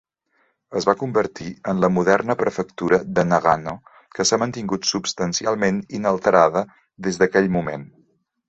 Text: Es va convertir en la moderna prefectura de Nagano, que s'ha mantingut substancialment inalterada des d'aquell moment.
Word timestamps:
Es 0.79 0.85
va 0.89 0.93
convertir 1.01 1.49
en 1.73 1.83
la 1.83 1.89
moderna 1.97 2.37
prefectura 2.39 2.99
de 3.19 3.25
Nagano, 3.33 3.75
que 4.17 4.27
s'ha 4.31 4.41
mantingut 4.45 4.89
substancialment 4.95 5.83
inalterada 6.01 6.69
des 7.11 7.21
d'aquell 7.23 7.55
moment. 7.59 7.89